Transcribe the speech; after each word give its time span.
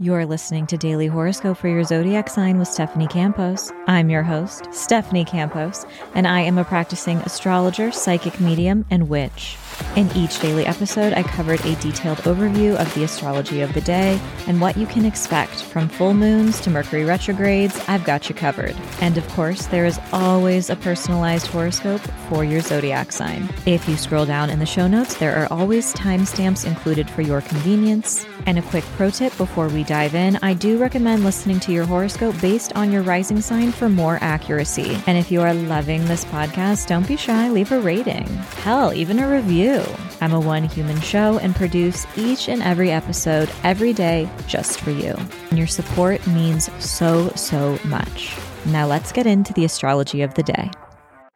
You're 0.00 0.26
listening 0.26 0.68
to 0.68 0.76
Daily 0.76 1.08
Horoscope 1.08 1.58
for 1.58 1.66
your 1.66 1.82
zodiac 1.82 2.28
sign 2.28 2.60
with 2.60 2.68
Stephanie 2.68 3.08
Campos. 3.08 3.72
I'm 3.88 4.10
your 4.10 4.22
host, 4.22 4.68
Stephanie 4.72 5.24
Campos, 5.24 5.84
and 6.14 6.24
I 6.24 6.38
am 6.42 6.56
a 6.56 6.62
practicing 6.62 7.16
astrologer, 7.22 7.90
psychic 7.90 8.38
medium, 8.38 8.84
and 8.92 9.08
witch. 9.08 9.56
In 9.96 10.08
each 10.16 10.40
daily 10.40 10.66
episode, 10.66 11.12
I 11.12 11.22
covered 11.22 11.64
a 11.64 11.74
detailed 11.76 12.18
overview 12.18 12.76
of 12.76 12.92
the 12.94 13.04
astrology 13.04 13.60
of 13.60 13.74
the 13.74 13.80
day 13.80 14.20
and 14.46 14.60
what 14.60 14.76
you 14.76 14.86
can 14.86 15.04
expect 15.04 15.62
from 15.64 15.88
full 15.88 16.14
moons 16.14 16.60
to 16.60 16.70
Mercury 16.70 17.04
retrogrades. 17.04 17.80
I've 17.88 18.04
got 18.04 18.28
you 18.28 18.34
covered. 18.34 18.76
And 19.00 19.18
of 19.18 19.26
course, 19.30 19.66
there 19.66 19.86
is 19.86 19.98
always 20.12 20.70
a 20.70 20.76
personalized 20.76 21.48
horoscope 21.48 22.00
for 22.28 22.44
your 22.44 22.60
zodiac 22.60 23.10
sign. 23.12 23.48
If 23.66 23.88
you 23.88 23.96
scroll 23.96 24.26
down 24.26 24.50
in 24.50 24.58
the 24.60 24.66
show 24.66 24.86
notes, 24.86 25.16
there 25.16 25.36
are 25.36 25.52
always 25.52 25.92
timestamps 25.94 26.66
included 26.66 27.10
for 27.10 27.22
your 27.22 27.40
convenience. 27.40 28.26
And 28.46 28.58
a 28.58 28.62
quick 28.62 28.84
pro 28.96 29.10
tip 29.10 29.36
before 29.36 29.68
we 29.68 29.84
dive 29.88 30.14
in 30.14 30.36
I 30.42 30.52
do 30.52 30.76
recommend 30.76 31.24
listening 31.24 31.58
to 31.60 31.72
your 31.72 31.86
horoscope 31.86 32.38
based 32.42 32.76
on 32.76 32.92
your 32.92 33.00
rising 33.00 33.40
sign 33.40 33.72
for 33.72 33.88
more 33.88 34.18
accuracy. 34.20 34.98
And 35.06 35.16
if 35.16 35.30
you 35.30 35.40
are 35.40 35.54
loving 35.54 36.04
this 36.04 36.26
podcast, 36.26 36.88
don't 36.88 37.08
be 37.08 37.16
shy, 37.16 37.48
leave 37.48 37.72
a 37.72 37.80
rating. 37.80 38.26
Hell, 38.62 38.92
even 38.92 39.18
a 39.18 39.26
review. 39.26 39.82
I'm 40.20 40.34
a 40.34 40.40
one 40.40 40.64
human 40.64 41.00
show 41.00 41.38
and 41.38 41.56
produce 41.56 42.06
each 42.18 42.50
and 42.50 42.62
every 42.62 42.90
episode 42.90 43.48
every 43.64 43.94
day 43.94 44.28
just 44.46 44.80
for 44.80 44.90
you. 44.90 45.16
And 45.48 45.56
your 45.56 45.66
support 45.66 46.26
means 46.26 46.70
so, 46.84 47.30
so 47.30 47.78
much. 47.84 48.36
Now 48.66 48.86
let's 48.86 49.10
get 49.10 49.26
into 49.26 49.54
the 49.54 49.64
astrology 49.64 50.20
of 50.20 50.34
the 50.34 50.42
day. 50.42 50.70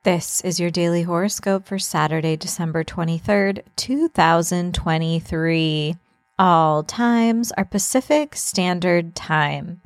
This 0.02 0.42
is 0.42 0.60
your 0.60 0.70
daily 0.70 1.04
horoscope 1.04 1.64
for 1.64 1.78
Saturday, 1.78 2.36
December 2.36 2.84
23rd, 2.84 3.62
2023. 3.76 5.96
All 6.44 6.82
times 6.82 7.52
are 7.52 7.64
Pacific 7.64 8.34
Standard 8.34 9.14
Time. 9.14 9.80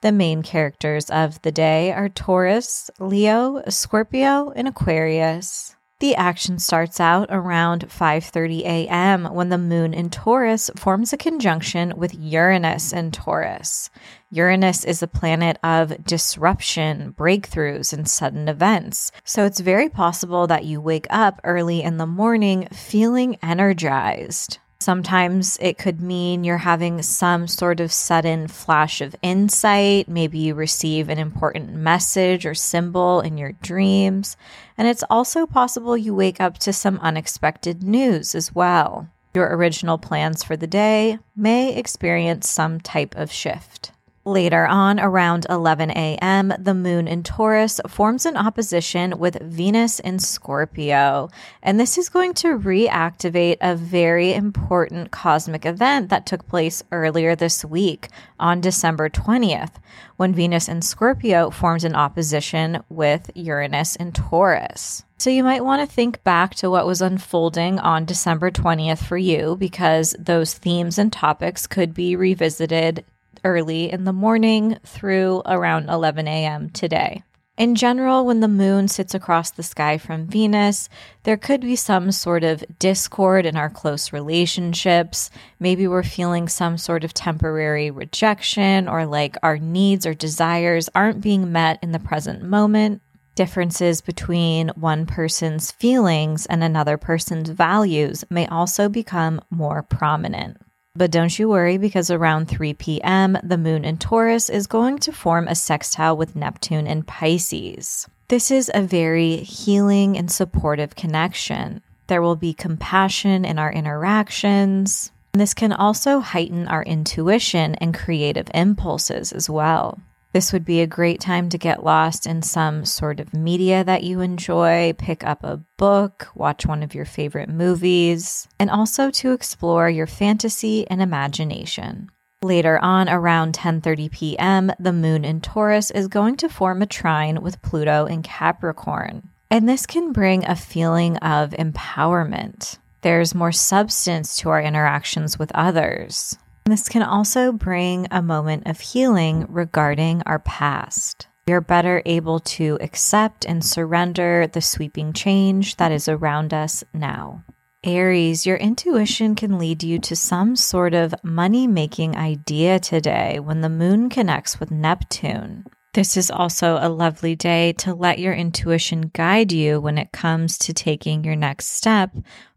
The 0.00 0.10
main 0.10 0.42
characters 0.42 1.08
of 1.08 1.40
the 1.42 1.52
day 1.52 1.92
are 1.92 2.08
Taurus, 2.08 2.90
Leo, 2.98 3.62
Scorpio, 3.68 4.52
and 4.56 4.66
Aquarius. 4.66 5.76
The 6.00 6.16
action 6.16 6.58
starts 6.58 6.98
out 6.98 7.28
around 7.30 7.90
5:30 7.90 8.62
a.m. 8.62 9.26
when 9.26 9.50
the 9.50 9.56
moon 9.56 9.94
in 9.94 10.10
Taurus 10.10 10.68
forms 10.74 11.12
a 11.12 11.16
conjunction 11.16 11.92
with 11.96 12.12
Uranus 12.18 12.92
in 12.92 13.12
Taurus. 13.12 13.88
Uranus 14.32 14.84
is 14.84 15.04
a 15.04 15.06
planet 15.06 15.58
of 15.62 16.02
disruption, 16.02 17.14
breakthroughs, 17.16 17.92
and 17.92 18.08
sudden 18.10 18.48
events. 18.48 19.12
So 19.22 19.44
it's 19.44 19.60
very 19.60 19.88
possible 19.88 20.48
that 20.48 20.64
you 20.64 20.80
wake 20.80 21.06
up 21.08 21.40
early 21.44 21.84
in 21.84 21.98
the 21.98 22.06
morning 22.06 22.66
feeling 22.72 23.36
energized. 23.44 24.58
Sometimes 24.82 25.58
it 25.60 25.76
could 25.76 26.00
mean 26.00 26.42
you're 26.42 26.56
having 26.56 27.02
some 27.02 27.46
sort 27.46 27.80
of 27.80 27.92
sudden 27.92 28.48
flash 28.48 29.02
of 29.02 29.14
insight. 29.20 30.08
Maybe 30.08 30.38
you 30.38 30.54
receive 30.54 31.10
an 31.10 31.18
important 31.18 31.74
message 31.74 32.46
or 32.46 32.54
symbol 32.54 33.20
in 33.20 33.36
your 33.36 33.52
dreams. 33.52 34.38
And 34.78 34.88
it's 34.88 35.04
also 35.10 35.46
possible 35.46 35.98
you 35.98 36.14
wake 36.14 36.40
up 36.40 36.56
to 36.60 36.72
some 36.72 36.98
unexpected 37.00 37.82
news 37.82 38.34
as 38.34 38.54
well. 38.54 39.10
Your 39.34 39.54
original 39.54 39.98
plans 39.98 40.42
for 40.42 40.56
the 40.56 40.66
day 40.66 41.18
may 41.36 41.76
experience 41.76 42.48
some 42.48 42.80
type 42.80 43.14
of 43.16 43.30
shift. 43.30 43.92
Later 44.30 44.64
on, 44.64 45.00
around 45.00 45.44
11 45.50 45.90
a.m., 45.90 46.52
the 46.56 46.72
moon 46.72 47.08
in 47.08 47.24
Taurus 47.24 47.80
forms 47.88 48.24
an 48.24 48.36
opposition 48.36 49.18
with 49.18 49.42
Venus 49.42 49.98
in 49.98 50.20
Scorpio. 50.20 51.30
And 51.64 51.80
this 51.80 51.98
is 51.98 52.08
going 52.08 52.34
to 52.34 52.56
reactivate 52.56 53.56
a 53.60 53.74
very 53.74 54.32
important 54.32 55.10
cosmic 55.10 55.66
event 55.66 56.10
that 56.10 56.26
took 56.26 56.46
place 56.46 56.80
earlier 56.92 57.34
this 57.34 57.64
week 57.64 58.06
on 58.38 58.60
December 58.60 59.10
20th, 59.10 59.72
when 60.16 60.32
Venus 60.32 60.68
in 60.68 60.80
Scorpio 60.80 61.50
forms 61.50 61.82
an 61.82 61.96
opposition 61.96 62.84
with 62.88 63.32
Uranus 63.34 63.96
in 63.96 64.12
Taurus. 64.12 65.02
So 65.18 65.28
you 65.28 65.42
might 65.42 65.64
want 65.64 65.82
to 65.82 65.92
think 65.92 66.24
back 66.24 66.54
to 66.54 66.70
what 66.70 66.86
was 66.86 67.02
unfolding 67.02 67.78
on 67.78 68.06
December 68.06 68.50
20th 68.50 69.04
for 69.04 69.18
you 69.18 69.56
because 69.56 70.14
those 70.18 70.54
themes 70.54 70.98
and 70.98 71.12
topics 71.12 71.66
could 71.66 71.92
be 71.92 72.16
revisited 72.16 73.04
early 73.44 73.90
in 73.90 74.04
the 74.04 74.12
morning 74.12 74.78
through 74.84 75.42
around 75.46 75.88
11 75.88 76.28
a.m. 76.28 76.70
today. 76.70 77.22
In 77.60 77.74
general, 77.74 78.24
when 78.24 78.40
the 78.40 78.48
moon 78.48 78.88
sits 78.88 79.14
across 79.14 79.50
the 79.50 79.62
sky 79.62 79.98
from 79.98 80.26
Venus, 80.26 80.88
there 81.24 81.36
could 81.36 81.60
be 81.60 81.76
some 81.76 82.10
sort 82.10 82.42
of 82.42 82.64
discord 82.78 83.44
in 83.44 83.54
our 83.54 83.68
close 83.68 84.14
relationships. 84.14 85.28
Maybe 85.58 85.86
we're 85.86 86.02
feeling 86.02 86.48
some 86.48 86.78
sort 86.78 87.04
of 87.04 87.12
temporary 87.12 87.90
rejection 87.90 88.88
or 88.88 89.04
like 89.04 89.36
our 89.42 89.58
needs 89.58 90.06
or 90.06 90.14
desires 90.14 90.88
aren't 90.94 91.20
being 91.20 91.52
met 91.52 91.78
in 91.82 91.92
the 91.92 91.98
present 91.98 92.42
moment. 92.42 93.02
Differences 93.34 94.00
between 94.00 94.68
one 94.70 95.04
person's 95.04 95.70
feelings 95.70 96.46
and 96.46 96.64
another 96.64 96.96
person's 96.96 97.50
values 97.50 98.24
may 98.30 98.46
also 98.46 98.88
become 98.88 99.38
more 99.50 99.82
prominent. 99.82 100.56
But 101.00 101.10
don't 101.10 101.38
you 101.38 101.48
worry, 101.48 101.78
because 101.78 102.10
around 102.10 102.50
3 102.50 102.74
p.m., 102.74 103.38
the 103.42 103.56
moon 103.56 103.86
in 103.86 103.96
Taurus 103.96 104.50
is 104.50 104.66
going 104.66 104.98
to 104.98 105.12
form 105.12 105.48
a 105.48 105.54
sextile 105.54 106.14
with 106.14 106.36
Neptune 106.36 106.86
in 106.86 107.04
Pisces. 107.04 108.06
This 108.28 108.50
is 108.50 108.70
a 108.74 108.82
very 108.82 109.36
healing 109.36 110.18
and 110.18 110.30
supportive 110.30 110.96
connection. 110.96 111.80
There 112.08 112.20
will 112.20 112.36
be 112.36 112.52
compassion 112.52 113.46
in 113.46 113.58
our 113.58 113.72
interactions. 113.72 115.10
This 115.32 115.54
can 115.54 115.72
also 115.72 116.20
heighten 116.20 116.68
our 116.68 116.82
intuition 116.82 117.76
and 117.76 117.94
creative 117.94 118.50
impulses 118.52 119.32
as 119.32 119.48
well. 119.48 119.98
This 120.32 120.52
would 120.52 120.64
be 120.64 120.80
a 120.80 120.86
great 120.86 121.20
time 121.20 121.48
to 121.48 121.58
get 121.58 121.84
lost 121.84 122.24
in 122.24 122.42
some 122.42 122.84
sort 122.84 123.18
of 123.18 123.34
media 123.34 123.82
that 123.82 124.04
you 124.04 124.20
enjoy, 124.20 124.94
pick 124.96 125.24
up 125.24 125.42
a 125.42 125.60
book, 125.76 126.28
watch 126.36 126.64
one 126.64 126.84
of 126.84 126.94
your 126.94 127.04
favorite 127.04 127.48
movies, 127.48 128.46
and 128.58 128.70
also 128.70 129.10
to 129.10 129.32
explore 129.32 129.90
your 129.90 130.06
fantasy 130.06 130.88
and 130.88 131.02
imagination. 131.02 132.10
Later 132.42 132.78
on 132.78 133.08
around 133.08 133.54
10:30 133.54 134.10
p.m., 134.12 134.72
the 134.78 134.92
moon 134.92 135.24
in 135.24 135.40
Taurus 135.40 135.90
is 135.90 136.06
going 136.06 136.36
to 136.36 136.48
form 136.48 136.80
a 136.80 136.86
trine 136.86 137.42
with 137.42 137.60
Pluto 137.60 138.06
in 138.06 138.22
Capricorn. 138.22 139.28
And 139.50 139.68
this 139.68 139.84
can 139.84 140.12
bring 140.12 140.44
a 140.44 140.54
feeling 140.54 141.16
of 141.18 141.50
empowerment. 141.50 142.78
There's 143.02 143.34
more 143.34 143.52
substance 143.52 144.36
to 144.36 144.50
our 144.50 144.62
interactions 144.62 145.38
with 145.38 145.50
others. 145.54 146.36
This 146.70 146.88
can 146.88 147.02
also 147.02 147.50
bring 147.50 148.06
a 148.12 148.22
moment 148.22 148.68
of 148.68 148.78
healing 148.78 149.44
regarding 149.48 150.22
our 150.24 150.38
past. 150.38 151.26
We 151.48 151.52
are 151.52 151.60
better 151.60 152.00
able 152.06 152.38
to 152.38 152.78
accept 152.80 153.44
and 153.44 153.64
surrender 153.64 154.46
the 154.46 154.60
sweeping 154.60 155.12
change 155.12 155.78
that 155.78 155.90
is 155.90 156.08
around 156.08 156.54
us 156.54 156.84
now. 156.94 157.42
Aries, 157.82 158.46
your 158.46 158.56
intuition 158.56 159.34
can 159.34 159.58
lead 159.58 159.82
you 159.82 159.98
to 159.98 160.14
some 160.14 160.54
sort 160.54 160.94
of 160.94 161.12
money 161.24 161.66
making 161.66 162.16
idea 162.16 162.78
today 162.78 163.40
when 163.40 163.62
the 163.62 163.68
moon 163.68 164.08
connects 164.08 164.60
with 164.60 164.70
Neptune. 164.70 165.64
This 165.94 166.16
is 166.16 166.30
also 166.30 166.78
a 166.80 166.88
lovely 166.88 167.34
day 167.34 167.72
to 167.78 167.94
let 167.94 168.20
your 168.20 168.32
intuition 168.32 169.10
guide 169.12 169.50
you 169.50 169.80
when 169.80 169.98
it 169.98 170.12
comes 170.12 170.56
to 170.58 170.72
taking 170.72 171.24
your 171.24 171.34
next 171.34 171.66
step 171.66 172.12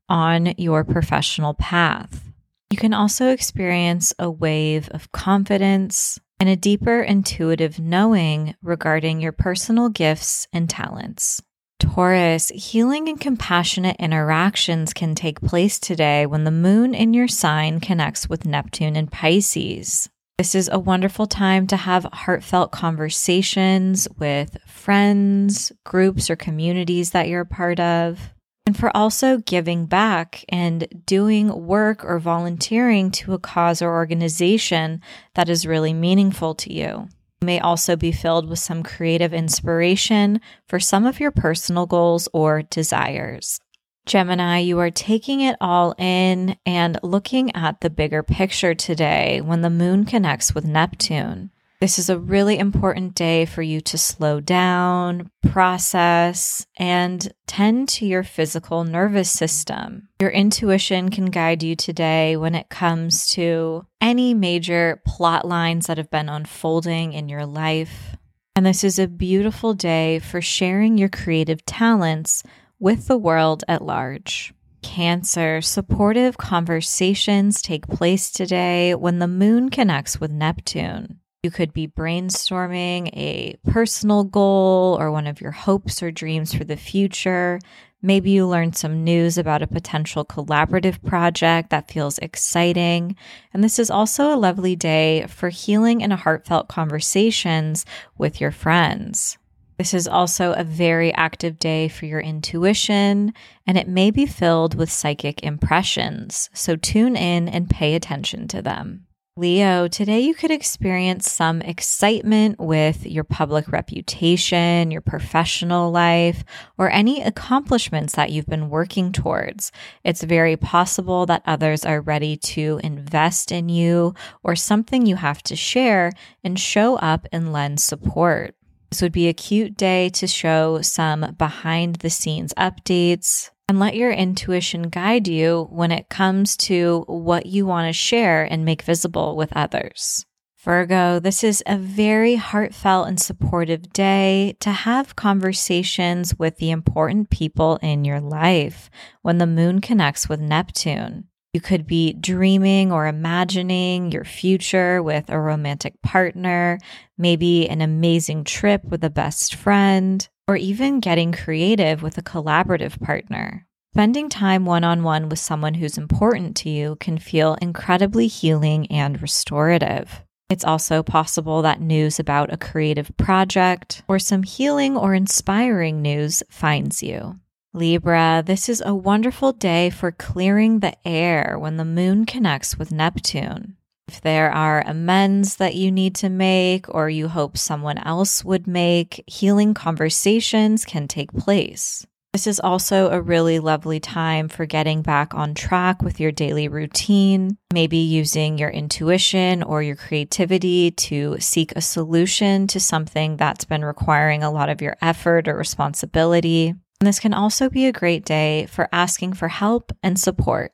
on 0.08 0.54
your 0.60 0.84
professional 0.84 1.56
path. 1.56 2.30
You 2.74 2.78
can 2.78 2.96
also 2.96 3.30
experience 3.30 4.16
a 4.18 4.32
wave 4.32 4.90
of 4.90 5.12
confidence 5.12 6.20
and 6.40 6.50
a 6.50 6.56
deeper 6.56 7.04
intuitive 7.04 7.78
knowing 7.78 8.56
regarding 8.64 9.22
your 9.22 9.32
personal 9.32 9.90
gifts 9.90 10.48
and 10.52 10.68
talents. 10.68 11.40
Taurus, 11.78 12.50
healing 12.50 13.08
and 13.10 13.22
compassionate 13.22 13.98
interactions 14.00 14.92
can 14.92 15.14
take 15.14 15.40
place 15.40 15.80
today 15.80 16.26
when 16.26 16.46
the 16.46 16.50
moon 16.50 16.96
in 16.96 17.14
your 17.14 17.28
sign 17.28 17.80
connects 17.80 18.28
with 18.28 18.44
Neptune 18.44 18.96
and 18.96 19.12
Pisces. 19.12 20.10
This 20.40 20.56
is 20.56 20.68
a 20.74 20.80
wonderful 20.80 21.28
time 21.28 21.68
to 21.68 21.78
have 21.78 22.08
heartfelt 22.12 22.72
conversations 22.72 24.08
with 24.18 24.58
friends, 24.66 25.72
groups, 25.84 26.28
or 26.32 26.36
communities 26.36 27.12
that 27.12 27.28
you're 27.28 27.42
a 27.42 27.46
part 27.46 27.80
of 27.80 28.34
and 28.66 28.78
for 28.78 28.96
also 28.96 29.40
giving 29.40 29.86
back 29.86 30.46
and 30.50 30.88
doing 31.06 31.66
work 31.66 32.04
or 32.06 32.20
volunteering 32.20 33.12
to 33.12 33.34
a 33.34 33.40
cause 33.40 33.82
or 33.82 33.94
organization 33.94 35.02
that 35.36 35.50
is 35.50 35.68
really 35.68 35.94
meaningful 35.94 36.56
to 36.56 36.72
you. 36.72 37.10
You 37.42 37.46
may 37.46 37.60
also 37.60 37.98
be 37.98 38.14
filled 38.14 38.48
with 38.48 38.60
some 38.60 38.84
creative 38.84 39.34
inspiration 39.34 40.40
for 40.68 40.80
some 40.80 41.06
of 41.06 41.20
your 41.20 41.32
personal 41.32 41.86
goals 41.86 42.30
or 42.32 42.62
desires. 42.62 43.60
Gemini, 44.06 44.60
you 44.60 44.80
are 44.80 44.92
taking 44.92 45.42
it 45.42 45.56
all 45.62 45.94
in 45.98 46.58
and 46.66 47.00
looking 47.04 47.56
at 47.56 47.82
the 47.82 47.90
bigger 47.90 48.24
picture 48.24 48.76
today 48.76 49.42
when 49.42 49.62
the 49.62 49.70
moon 49.70 50.06
connects 50.06 50.54
with 50.54 50.66
Neptune. 50.66 51.52
This 51.84 52.00
is 52.00 52.10
a 52.10 52.18
really 52.18 52.60
important 52.60 53.14
day 53.14 53.44
for 53.44 53.62
you 53.62 53.82
to 53.82 53.98
slow 53.98 54.40
down, 54.40 55.30
process, 55.46 56.66
and 56.78 57.30
tend 57.46 57.90
to 57.90 58.06
your 58.06 58.24
physical 58.24 58.86
nervous 58.86 59.30
system. 59.30 60.08
Your 60.22 60.30
intuition 60.30 61.12
can 61.12 61.26
guide 61.26 61.62
you 61.62 61.76
today 61.76 62.38
when 62.38 62.56
it 62.56 62.70
comes 62.70 63.28
to 63.32 63.86
any 64.00 64.34
major 64.34 65.02
plot 65.06 65.46
lines 65.46 65.88
that 65.88 65.98
have 65.98 66.10
been 66.10 66.30
unfolding 66.30 67.12
in 67.12 67.28
your 67.28 67.46
life. 67.46 68.16
And 68.56 68.66
this 68.66 68.86
is 68.86 68.98
a 68.98 69.06
beautiful 69.06 69.74
day 69.74 70.20
for 70.20 70.40
sharing 70.40 70.98
your 70.98 71.10
creative 71.10 71.66
talents 71.66 72.44
with 72.80 73.08
the 73.08 73.18
world 73.18 73.66
at 73.68 73.82
large. 73.84 74.54
Cancer, 74.84 75.60
supportive 75.60 76.38
conversations 76.38 77.62
take 77.62 77.88
place 77.88 78.32
today 78.32 78.96
when 78.96 79.20
the 79.20 79.28
moon 79.28 79.70
connects 79.70 80.22
with 80.22 80.32
Neptune. 80.32 81.20
You 81.44 81.52
could 81.52 81.74
be 81.74 81.90
brainstorming 81.90 83.10
a 83.14 83.58
personal 83.70 84.24
goal 84.24 84.98
or 84.98 85.12
one 85.12 85.28
of 85.28 85.42
your 85.42 85.52
hopes 85.52 86.02
or 86.02 86.10
dreams 86.10 86.54
for 86.54 86.64
the 86.64 86.78
future. 86.78 87.60
Maybe 88.02 88.32
you 88.32 88.48
learned 88.48 88.78
some 88.78 89.04
news 89.04 89.38
about 89.38 89.62
a 89.62 89.68
potential 89.68 90.24
collaborative 90.24 91.04
project 91.04 91.70
that 91.70 91.92
feels 91.92 92.18
exciting. 92.20 93.18
And 93.54 93.62
this 93.62 93.78
is 93.78 93.92
also 93.92 94.34
a 94.34 94.40
lovely 94.40 94.78
day 94.78 95.26
for 95.28 95.50
healing 95.50 96.02
and 96.02 96.14
heartfelt 96.14 96.70
conversations 96.70 97.86
with 98.18 98.40
your 98.40 98.52
friends. 98.52 99.38
This 99.78 99.94
is 99.94 100.08
also 100.08 100.54
a 100.54 100.64
very 100.64 101.14
active 101.14 101.60
day 101.60 101.90
for 101.90 102.06
your 102.06 102.22
intuition, 102.22 103.34
and 103.68 103.78
it 103.78 103.90
may 103.90 104.12
be 104.12 104.26
filled 104.26 104.76
with 104.76 104.90
psychic 104.90 105.44
impressions. 105.44 106.50
So 106.54 106.78
tune 106.78 107.18
in 107.18 107.50
and 107.50 107.70
pay 107.70 107.96
attention 107.96 108.48
to 108.50 108.62
them. 108.62 109.08
Leo, 109.36 109.88
today 109.88 110.20
you 110.20 110.36
could 110.36 110.52
experience 110.52 111.32
some 111.32 111.64
excitement 111.64 112.60
with 112.60 113.04
your 113.04 113.24
public 113.24 113.72
reputation, 113.72 114.92
your 114.92 115.02
professional 115.02 115.90
life, 115.90 116.44
or 116.78 116.92
any 116.92 117.20
accomplishments 117.24 118.14
that 118.14 118.30
you've 118.30 118.46
been 118.46 118.70
working 118.70 119.12
towards. 119.12 119.72
It's 120.04 120.22
very 120.22 120.56
possible 120.56 121.26
that 121.26 121.42
others 121.48 121.84
are 121.84 122.00
ready 122.00 122.38
to 122.38 122.80
invest 122.84 123.52
in 123.52 123.70
you 123.70 124.14
or 124.44 124.56
something 124.56 125.08
you 125.08 125.16
have 125.16 125.42
to 125.44 125.56
share 125.56 126.12
and 126.44 126.60
show 126.60 126.98
up 126.98 127.28
and 127.32 127.52
lend 127.52 127.80
support. 127.80 128.54
This 128.92 129.02
would 129.02 129.12
be 129.12 129.30
a 129.30 129.34
cute 129.34 129.76
day 129.76 130.10
to 130.10 130.28
show 130.28 130.84
some 130.84 131.34
behind 131.40 131.96
the 131.96 132.12
scenes 132.12 132.54
updates, 132.54 133.50
and 133.68 133.80
let 133.80 133.96
your 133.96 134.12
intuition 134.12 134.90
guide 134.90 135.28
you 135.28 135.68
when 135.72 135.92
it 135.92 136.10
comes 136.10 136.58
to 136.58 137.04
what 137.08 137.46
you 137.46 137.66
want 137.66 137.88
to 137.88 137.94
share 137.94 138.44
and 138.44 138.66
make 138.66 138.82
visible 138.82 139.36
with 139.36 139.56
others. 139.56 140.26
Virgo, 140.64 141.20
this 141.20 141.44
is 141.44 141.62
a 141.66 141.78
very 141.78 142.36
heartfelt 142.36 143.10
and 143.10 143.20
supportive 143.20 143.92
day 143.92 144.56
to 144.62 144.72
have 144.72 145.16
conversations 145.18 146.40
with 146.40 146.56
the 146.58 146.72
important 146.72 147.30
people 147.30 147.78
in 147.82 148.06
your 148.06 148.22
life 148.22 148.90
when 149.24 149.40
the 149.40 149.46
moon 149.46 149.82
connects 149.82 150.30
with 150.30 150.40
Neptune. 150.40 151.26
You 151.52 151.60
could 151.60 151.86
be 151.86 152.14
dreaming 152.14 152.92
or 152.92 153.08
imagining 153.08 154.12
your 154.12 154.24
future 154.24 155.04
with 155.04 155.30
a 155.30 155.40
romantic 155.40 156.02
partner, 156.02 156.80
maybe 157.18 157.70
an 157.70 157.82
amazing 157.82 158.46
trip 158.46 158.86
with 158.86 159.04
a 159.04 159.10
best 159.10 159.54
friend, 159.54 160.28
or 160.48 160.56
even 160.56 161.00
getting 161.00 161.32
creative 161.32 162.02
with 162.02 162.18
a 162.18 162.24
collaborative 162.24 163.00
partner. 163.02 163.66
Spending 163.94 164.28
time 164.28 164.66
one 164.66 164.84
on 164.84 165.04
one 165.04 165.30
with 165.30 165.40
someone 165.40 165.76
who's 165.76 165.98
important 165.98 166.56
to 166.58 166.70
you 166.70 166.98
can 167.00 167.18
feel 167.18 167.56
incredibly 167.62 168.28
healing 168.28 168.88
and 168.92 169.22
restorative. 169.22 170.24
It's 170.50 170.66
also 170.66 171.04
possible 171.04 171.62
that 171.62 171.82
news 171.82 172.20
about 172.20 172.54
a 172.54 172.58
creative 172.58 173.16
project 173.18 174.04
or 174.08 174.20
some 174.20 174.44
healing 174.44 174.98
or 174.98 175.14
inspiring 175.14 176.02
news 176.02 176.44
finds 176.50 177.02
you. 177.02 177.40
Libra, 177.74 178.44
this 178.46 178.70
is 178.70 178.84
a 178.86 178.94
wonderful 178.94 179.52
day 179.52 179.90
for 179.90 180.12
clearing 180.12 180.80
the 180.80 180.96
air 181.08 181.58
when 181.58 181.78
the 181.78 181.86
moon 181.86 182.26
connects 182.26 182.78
with 182.78 182.92
Neptune. 182.92 183.78
If 184.08 184.22
there 184.22 184.52
are 184.52 184.84
amends 184.86 185.56
that 185.58 185.76
you 185.76 185.92
need 185.92 186.16
to 186.16 186.30
make 186.30 186.94
or 186.94 187.10
you 187.10 187.28
hope 187.28 187.58
someone 187.58 187.98
else 187.98 188.44
would 188.44 188.68
make, 188.68 189.24
healing 189.28 189.74
conversations 189.74 190.86
can 190.86 191.08
take 191.08 191.32
place. 191.32 192.06
This 192.34 192.48
is 192.48 192.60
also 192.60 193.12
a 193.12 193.22
really 193.22 193.60
lovely 193.60 194.00
time 194.00 194.50
for 194.50 194.66
getting 194.66 195.04
back 195.04 195.36
on 195.36 195.54
track 195.54 196.02
with 196.02 196.20
your 196.20 196.32
daily 196.32 196.68
routine, 196.68 197.60
maybe 197.72 197.98
using 197.98 198.58
your 198.58 198.72
intuition 198.72 199.62
or 199.62 199.84
your 199.84 199.96
creativity 199.96 200.90
to 200.90 201.38
seek 201.40 201.74
a 201.76 201.82
solution 201.82 202.66
to 202.68 202.80
something 202.80 203.38
that's 203.38 203.66
been 203.66 203.86
requiring 203.86 204.42
a 204.42 204.50
lot 204.50 204.70
of 204.70 204.82
your 204.82 204.98
effort 205.00 205.48
or 205.48 205.56
responsibility. 205.56 206.70
And 206.70 207.08
this 207.08 207.20
can 207.20 207.36
also 207.36 207.70
be 207.70 207.86
a 207.86 207.92
great 207.92 208.26
day 208.26 208.66
for 208.66 208.90
asking 208.92 209.34
for 209.34 209.48
help 209.48 209.92
and 210.02 210.20
support. 210.20 210.74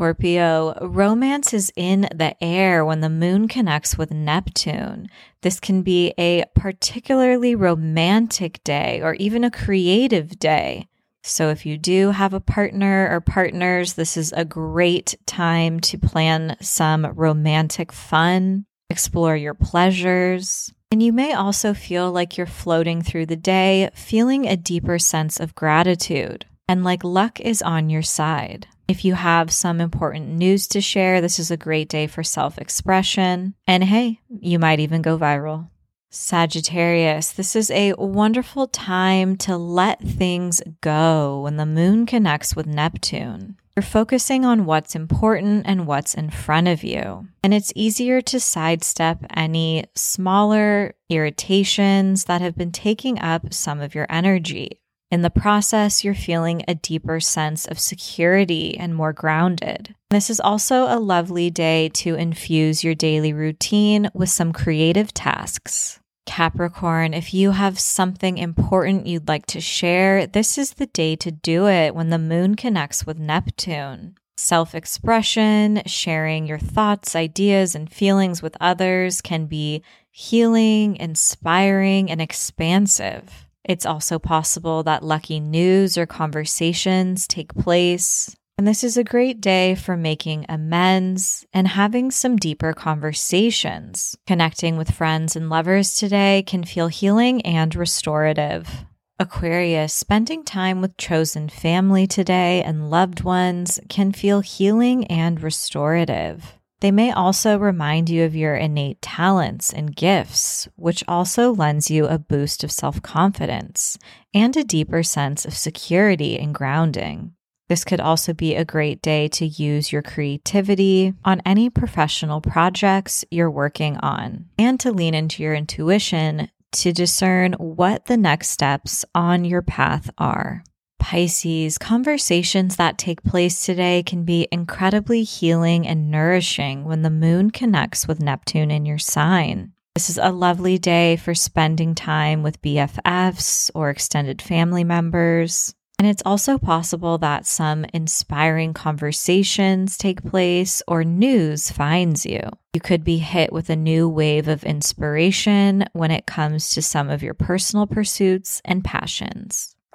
Scorpio, 0.00 0.78
romance 0.80 1.52
is 1.52 1.70
in 1.76 2.08
the 2.14 2.34
air 2.42 2.86
when 2.86 3.00
the 3.00 3.10
moon 3.10 3.48
connects 3.48 3.98
with 3.98 4.10
Neptune. 4.10 5.10
This 5.42 5.60
can 5.60 5.82
be 5.82 6.14
a 6.16 6.46
particularly 6.54 7.54
romantic 7.54 8.64
day 8.64 9.02
or 9.02 9.12
even 9.16 9.44
a 9.44 9.50
creative 9.50 10.38
day. 10.38 10.88
So, 11.22 11.50
if 11.50 11.66
you 11.66 11.76
do 11.76 12.12
have 12.12 12.32
a 12.32 12.40
partner 12.40 13.10
or 13.10 13.20
partners, 13.20 13.92
this 13.92 14.16
is 14.16 14.32
a 14.32 14.46
great 14.46 15.16
time 15.26 15.80
to 15.80 15.98
plan 15.98 16.56
some 16.62 17.04
romantic 17.04 17.92
fun, 17.92 18.64
explore 18.88 19.36
your 19.36 19.52
pleasures, 19.52 20.72
and 20.90 21.02
you 21.02 21.12
may 21.12 21.34
also 21.34 21.74
feel 21.74 22.10
like 22.10 22.38
you're 22.38 22.46
floating 22.46 23.02
through 23.02 23.26
the 23.26 23.36
day, 23.36 23.90
feeling 23.92 24.46
a 24.46 24.56
deeper 24.56 24.98
sense 24.98 25.38
of 25.38 25.54
gratitude 25.54 26.46
and 26.70 26.84
like 26.84 27.02
luck 27.02 27.40
is 27.40 27.60
on 27.62 27.90
your 27.90 28.00
side. 28.00 28.68
If 28.90 29.04
you 29.04 29.14
have 29.14 29.52
some 29.52 29.80
important 29.80 30.30
news 30.30 30.66
to 30.66 30.80
share, 30.80 31.20
this 31.20 31.38
is 31.38 31.52
a 31.52 31.56
great 31.56 31.88
day 31.88 32.08
for 32.08 32.24
self 32.24 32.58
expression. 32.58 33.54
And 33.64 33.84
hey, 33.84 34.18
you 34.28 34.58
might 34.58 34.80
even 34.80 35.00
go 35.00 35.16
viral. 35.16 35.68
Sagittarius, 36.10 37.30
this 37.30 37.54
is 37.54 37.70
a 37.70 37.92
wonderful 37.92 38.66
time 38.66 39.36
to 39.36 39.56
let 39.56 40.00
things 40.00 40.60
go 40.80 41.42
when 41.42 41.56
the 41.56 41.66
moon 41.66 42.04
connects 42.04 42.56
with 42.56 42.66
Neptune. 42.66 43.56
You're 43.76 43.84
focusing 43.84 44.44
on 44.44 44.64
what's 44.64 44.96
important 44.96 45.66
and 45.66 45.86
what's 45.86 46.14
in 46.14 46.28
front 46.28 46.66
of 46.66 46.82
you. 46.82 47.28
And 47.44 47.54
it's 47.54 47.72
easier 47.76 48.20
to 48.22 48.40
sidestep 48.40 49.24
any 49.36 49.84
smaller 49.94 50.96
irritations 51.08 52.24
that 52.24 52.40
have 52.40 52.56
been 52.56 52.72
taking 52.72 53.20
up 53.20 53.54
some 53.54 53.80
of 53.80 53.94
your 53.94 54.06
energy. 54.08 54.80
In 55.10 55.22
the 55.22 55.30
process, 55.30 56.04
you're 56.04 56.14
feeling 56.14 56.62
a 56.68 56.76
deeper 56.76 57.18
sense 57.18 57.66
of 57.66 57.80
security 57.80 58.78
and 58.78 58.94
more 58.94 59.12
grounded. 59.12 59.96
This 60.10 60.30
is 60.30 60.38
also 60.38 60.84
a 60.84 61.00
lovely 61.00 61.50
day 61.50 61.88
to 61.94 62.14
infuse 62.14 62.84
your 62.84 62.94
daily 62.94 63.32
routine 63.32 64.08
with 64.14 64.28
some 64.28 64.52
creative 64.52 65.12
tasks. 65.12 65.98
Capricorn, 66.26 67.12
if 67.12 67.34
you 67.34 67.50
have 67.50 67.80
something 67.80 68.38
important 68.38 69.08
you'd 69.08 69.26
like 69.26 69.46
to 69.46 69.60
share, 69.60 70.28
this 70.28 70.56
is 70.56 70.74
the 70.74 70.86
day 70.86 71.16
to 71.16 71.32
do 71.32 71.66
it 71.66 71.92
when 71.92 72.10
the 72.10 72.18
moon 72.18 72.54
connects 72.54 73.04
with 73.04 73.18
Neptune. 73.18 74.14
Self 74.36 74.76
expression, 74.76 75.82
sharing 75.86 76.46
your 76.46 76.58
thoughts, 76.58 77.16
ideas, 77.16 77.74
and 77.74 77.92
feelings 77.92 78.42
with 78.42 78.56
others 78.60 79.20
can 79.20 79.46
be 79.46 79.82
healing, 80.10 80.96
inspiring, 80.96 82.10
and 82.10 82.22
expansive. 82.22 83.49
It's 83.64 83.86
also 83.86 84.18
possible 84.18 84.82
that 84.84 85.02
lucky 85.02 85.40
news 85.40 85.98
or 85.98 86.06
conversations 86.06 87.26
take 87.26 87.54
place. 87.54 88.34
And 88.58 88.66
this 88.66 88.84
is 88.84 88.96
a 88.96 89.04
great 89.04 89.40
day 89.40 89.74
for 89.74 89.96
making 89.96 90.44
amends 90.48 91.46
and 91.52 91.66
having 91.66 92.10
some 92.10 92.36
deeper 92.36 92.74
conversations. 92.74 94.18
Connecting 94.26 94.76
with 94.76 94.90
friends 94.90 95.34
and 95.34 95.48
lovers 95.48 95.94
today 95.94 96.44
can 96.46 96.64
feel 96.64 96.88
healing 96.88 97.40
and 97.42 97.74
restorative. 97.74 98.84
Aquarius, 99.18 99.92
spending 99.92 100.44
time 100.44 100.80
with 100.80 100.96
chosen 100.96 101.48
family 101.48 102.06
today 102.06 102.62
and 102.62 102.90
loved 102.90 103.22
ones 103.22 103.80
can 103.88 104.12
feel 104.12 104.40
healing 104.40 105.06
and 105.08 105.42
restorative. 105.42 106.59
They 106.80 106.90
may 106.90 107.12
also 107.12 107.58
remind 107.58 108.08
you 108.08 108.24
of 108.24 108.34
your 108.34 108.56
innate 108.56 109.02
talents 109.02 109.72
and 109.72 109.94
gifts, 109.94 110.66
which 110.76 111.04
also 111.06 111.52
lends 111.52 111.90
you 111.90 112.06
a 112.06 112.18
boost 112.18 112.64
of 112.64 112.72
self 112.72 113.02
confidence 113.02 113.98
and 114.32 114.56
a 114.56 114.64
deeper 114.64 115.02
sense 115.02 115.44
of 115.44 115.54
security 115.54 116.38
and 116.38 116.54
grounding. 116.54 117.32
This 117.68 117.84
could 117.84 118.00
also 118.00 118.32
be 118.32 118.56
a 118.56 118.64
great 118.64 119.00
day 119.00 119.28
to 119.28 119.46
use 119.46 119.92
your 119.92 120.02
creativity 120.02 121.14
on 121.24 121.40
any 121.46 121.70
professional 121.70 122.40
projects 122.40 123.24
you're 123.30 123.50
working 123.50 123.96
on 123.98 124.46
and 124.58 124.80
to 124.80 124.90
lean 124.90 125.14
into 125.14 125.42
your 125.42 125.54
intuition 125.54 126.50
to 126.72 126.92
discern 126.92 127.52
what 127.54 128.06
the 128.06 128.16
next 128.16 128.48
steps 128.48 129.04
on 129.14 129.44
your 129.44 129.62
path 129.62 130.10
are. 130.18 130.64
Pisces, 131.00 131.78
conversations 131.78 132.76
that 132.76 132.98
take 132.98 133.24
place 133.24 133.64
today 133.64 134.04
can 134.04 134.24
be 134.24 134.46
incredibly 134.52 135.24
healing 135.24 135.86
and 135.88 136.10
nourishing 136.10 136.84
when 136.84 137.02
the 137.02 137.10
moon 137.10 137.50
connects 137.50 138.06
with 138.06 138.20
Neptune 138.20 138.70
in 138.70 138.86
your 138.86 138.98
sign. 138.98 139.72
This 139.96 140.08
is 140.08 140.18
a 140.18 140.30
lovely 140.30 140.78
day 140.78 141.16
for 141.16 141.34
spending 141.34 141.96
time 141.96 142.44
with 142.44 142.62
BFFs 142.62 143.72
or 143.74 143.90
extended 143.90 144.40
family 144.40 144.84
members. 144.84 145.74
And 145.98 146.06
it's 146.06 146.22
also 146.24 146.58
possible 146.58 147.18
that 147.18 147.44
some 147.44 147.84
inspiring 147.92 148.72
conversations 148.72 149.98
take 149.98 150.22
place 150.22 150.80
or 150.86 151.02
news 151.02 151.70
finds 151.70 152.24
you. 152.24 152.40
You 152.72 152.80
could 152.80 153.04
be 153.04 153.18
hit 153.18 153.52
with 153.52 153.68
a 153.68 153.76
new 153.76 154.08
wave 154.08 154.48
of 154.48 154.64
inspiration 154.64 155.84
when 155.92 156.10
it 156.10 156.26
comes 156.26 156.70
to 156.70 156.82
some 156.82 157.10
of 157.10 157.22
your 157.22 157.34
personal 157.34 157.86
pursuits 157.86 158.62
and 158.64 158.84
passions. 158.84 159.74